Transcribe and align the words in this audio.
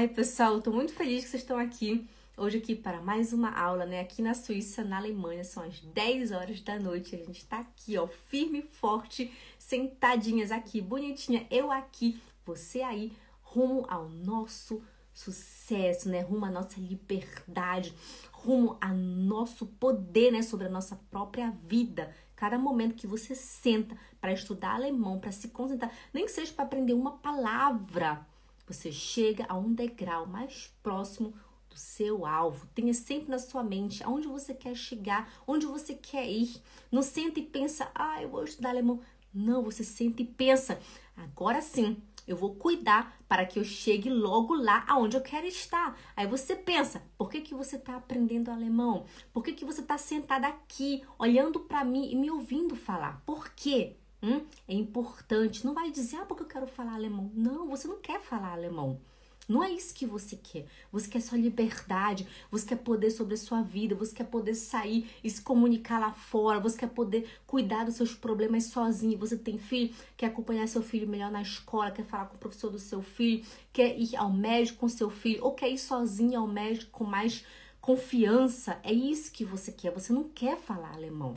Ai, 0.00 0.08
pessoal, 0.08 0.56
estou 0.56 0.72
muito 0.72 0.94
feliz 0.94 1.24
que 1.24 1.28
vocês 1.28 1.42
estão 1.42 1.58
aqui 1.58 2.08
hoje 2.34 2.56
aqui 2.56 2.74
para 2.74 3.02
mais 3.02 3.34
uma 3.34 3.50
aula, 3.50 3.84
né? 3.84 4.00
Aqui 4.00 4.22
na 4.22 4.32
Suíça, 4.32 4.82
na 4.82 4.96
Alemanha, 4.96 5.44
são 5.44 5.62
as 5.62 5.78
10 5.78 6.32
horas 6.32 6.62
da 6.62 6.78
noite. 6.78 7.14
A 7.14 7.18
gente 7.18 7.36
está 7.40 7.58
aqui, 7.58 7.98
ó, 7.98 8.06
firme 8.06 8.60
e 8.60 8.62
forte, 8.62 9.30
sentadinhas 9.58 10.50
aqui, 10.50 10.80
bonitinha, 10.80 11.46
eu 11.50 11.70
aqui, 11.70 12.18
você 12.46 12.80
aí, 12.80 13.12
rumo 13.42 13.84
ao 13.90 14.08
nosso 14.08 14.82
sucesso, 15.12 16.08
né? 16.08 16.22
Rumo 16.22 16.46
à 16.46 16.50
nossa 16.50 16.80
liberdade, 16.80 17.92
rumo 18.32 18.78
ao 18.80 18.94
nosso 18.94 19.66
poder, 19.66 20.32
né? 20.32 20.40
Sobre 20.40 20.66
a 20.66 20.70
nossa 20.70 20.96
própria 21.10 21.50
vida. 21.66 22.10
Cada 22.34 22.58
momento 22.58 22.94
que 22.94 23.06
você 23.06 23.34
senta 23.34 23.94
para 24.18 24.32
estudar 24.32 24.76
alemão, 24.76 25.20
para 25.20 25.30
se 25.30 25.48
concentrar, 25.48 25.92
nem 26.10 26.24
que 26.24 26.32
seja 26.32 26.54
para 26.54 26.64
aprender 26.64 26.94
uma 26.94 27.18
palavra, 27.18 28.26
você 28.70 28.92
chega 28.92 29.44
a 29.48 29.56
um 29.56 29.74
degrau 29.74 30.26
mais 30.26 30.72
próximo 30.80 31.34
do 31.68 31.76
seu 31.76 32.24
alvo. 32.24 32.68
Tenha 32.72 32.94
sempre 32.94 33.28
na 33.28 33.38
sua 33.38 33.64
mente 33.64 34.00
aonde 34.04 34.28
você 34.28 34.54
quer 34.54 34.76
chegar, 34.76 35.32
onde 35.44 35.66
você 35.66 35.92
quer 35.92 36.30
ir. 36.30 36.62
Não 36.90 37.02
senta 37.02 37.40
e 37.40 37.42
pensa, 37.42 37.90
ah, 37.92 38.22
eu 38.22 38.28
vou 38.28 38.44
estudar 38.44 38.70
alemão. 38.70 39.00
Não, 39.34 39.64
você 39.64 39.82
senta 39.82 40.22
e 40.22 40.24
pensa, 40.24 40.78
agora 41.16 41.60
sim, 41.60 42.00
eu 42.28 42.36
vou 42.36 42.54
cuidar 42.54 43.16
para 43.28 43.44
que 43.44 43.58
eu 43.58 43.64
chegue 43.64 44.08
logo 44.08 44.54
lá 44.54 44.84
aonde 44.88 45.16
eu 45.16 45.20
quero 45.20 45.46
estar. 45.46 45.98
Aí 46.14 46.28
você 46.28 46.54
pensa, 46.54 47.02
por 47.18 47.28
que, 47.28 47.40
que 47.40 47.54
você 47.54 47.74
está 47.74 47.96
aprendendo 47.96 48.52
alemão? 48.52 49.04
Por 49.32 49.42
que, 49.42 49.52
que 49.52 49.64
você 49.64 49.80
está 49.80 49.98
sentada 49.98 50.46
aqui, 50.46 51.02
olhando 51.18 51.58
para 51.58 51.84
mim 51.84 52.08
e 52.08 52.14
me 52.14 52.30
ouvindo 52.30 52.76
falar? 52.76 53.20
Por 53.26 53.50
quê? 53.50 53.96
Hum? 54.22 54.44
É 54.68 54.74
importante. 54.74 55.64
Não 55.64 55.74
vai 55.74 55.90
dizer, 55.90 56.16
ah, 56.16 56.24
porque 56.24 56.42
eu 56.42 56.48
quero 56.48 56.66
falar 56.66 56.94
alemão. 56.94 57.30
Não, 57.34 57.68
você 57.68 57.88
não 57.88 57.98
quer 58.00 58.20
falar 58.20 58.52
alemão. 58.52 59.00
Não 59.50 59.64
é 59.64 59.70
isso 59.72 59.92
que 59.92 60.06
você 60.06 60.36
quer. 60.36 60.64
Você 60.92 61.08
quer 61.10 61.20
sua 61.20 61.36
liberdade, 61.36 62.24
você 62.52 62.64
quer 62.64 62.76
poder 62.76 63.10
sobre 63.10 63.34
a 63.34 63.36
sua 63.36 63.62
vida, 63.62 63.96
você 63.96 64.14
quer 64.14 64.26
poder 64.26 64.54
sair 64.54 65.10
e 65.24 65.28
se 65.28 65.42
comunicar 65.42 65.98
lá 65.98 66.12
fora, 66.12 66.60
você 66.60 66.78
quer 66.78 66.90
poder 66.90 67.28
cuidar 67.48 67.82
dos 67.84 67.96
seus 67.96 68.14
problemas 68.14 68.66
sozinho. 68.66 69.18
Você 69.18 69.36
tem 69.36 69.58
filho, 69.58 69.92
quer 70.16 70.26
acompanhar 70.26 70.68
seu 70.68 70.82
filho 70.82 71.08
melhor 71.08 71.32
na 71.32 71.42
escola, 71.42 71.90
quer 71.90 72.04
falar 72.04 72.26
com 72.26 72.36
o 72.36 72.38
professor 72.38 72.70
do 72.70 72.78
seu 72.78 73.02
filho, 73.02 73.44
quer 73.72 73.98
ir 73.98 74.14
ao 74.14 74.32
médico 74.32 74.78
com 74.78 74.88
seu 74.88 75.10
filho, 75.10 75.44
ou 75.44 75.52
quer 75.52 75.68
ir 75.68 75.78
sozinho 75.78 76.38
ao 76.38 76.46
médico 76.46 76.92
com 76.92 77.04
mais 77.04 77.44
confiança. 77.80 78.78
É 78.84 78.92
isso 78.92 79.32
que 79.32 79.44
você 79.44 79.72
quer. 79.72 79.90
Você 79.92 80.12
não 80.12 80.28
quer 80.28 80.58
falar 80.58 80.94
alemão. 80.94 81.34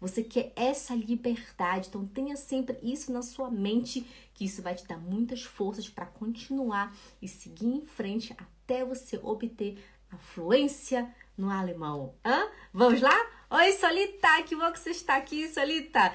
Você 0.00 0.22
quer 0.24 0.52
essa 0.56 0.94
liberdade, 0.94 1.88
então 1.88 2.06
tenha 2.06 2.34
sempre 2.36 2.78
isso 2.82 3.12
na 3.12 3.20
sua 3.20 3.50
mente, 3.50 4.06
que 4.32 4.46
isso 4.46 4.62
vai 4.62 4.74
te 4.74 4.86
dar 4.86 4.96
muitas 4.96 5.42
forças 5.42 5.88
para 5.88 6.06
continuar 6.06 6.96
e 7.20 7.28
seguir 7.28 7.66
em 7.66 7.84
frente 7.84 8.34
até 8.38 8.84
você 8.84 9.18
obter 9.22 9.78
a 10.10 10.16
fluência 10.16 11.14
no 11.36 11.50
alemão. 11.50 12.14
Hã? 12.24 12.48
Vamos 12.72 13.00
lá? 13.00 13.14
Oi, 13.50 13.72
Solita, 13.72 14.42
que 14.44 14.56
bom 14.56 14.72
que 14.72 14.78
você 14.78 14.90
está 14.90 15.16
aqui, 15.16 15.48
Solita. 15.48 16.12